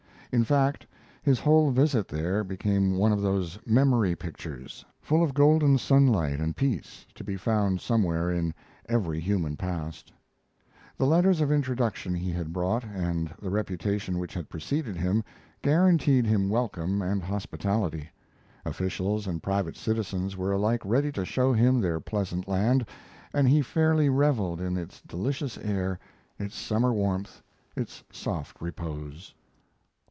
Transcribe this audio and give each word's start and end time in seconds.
In 0.33 0.45
fact, 0.45 0.87
his 1.21 1.41
whole 1.41 1.71
visit 1.71 2.07
there 2.07 2.41
became 2.45 2.95
one 2.95 3.11
of 3.11 3.21
those 3.21 3.59
memory 3.65 4.15
pictures, 4.15 4.85
full 5.01 5.21
of 5.21 5.33
golden 5.33 5.77
sunlight 5.77 6.39
and 6.39 6.55
peace, 6.55 7.05
to 7.15 7.25
be 7.25 7.35
found 7.35 7.81
somewhere 7.81 8.31
in 8.31 8.53
every 8.87 9.19
human 9.19 9.57
past. 9.57 10.13
The 10.97 11.05
letters 11.05 11.41
of 11.41 11.51
introduction 11.51 12.13
he 12.15 12.31
had 12.31 12.53
brought, 12.53 12.85
and 12.85 13.33
the 13.41 13.49
reputation 13.49 14.17
which 14.19 14.33
had 14.33 14.47
preceded 14.47 14.95
him, 14.95 15.21
guaranteed 15.61 16.25
him 16.25 16.47
welcome 16.47 17.01
and 17.01 17.21
hospitality. 17.21 18.07
Officials 18.63 19.27
and 19.27 19.43
private 19.43 19.75
citizens 19.75 20.37
were 20.37 20.53
alike 20.53 20.85
ready 20.85 21.11
to 21.11 21.25
show 21.25 21.51
him 21.51 21.81
their 21.81 21.99
pleasant 21.99 22.47
land, 22.47 22.85
and 23.33 23.49
he 23.49 23.61
fairly 23.61 24.07
reveled 24.07 24.61
in 24.61 24.77
its 24.77 25.01
delicious 25.01 25.57
air, 25.57 25.99
its 26.39 26.55
summer 26.55 26.93
warmth, 26.93 27.41
its 27.75 28.01
soft 28.13 28.61
repose. 28.61 29.33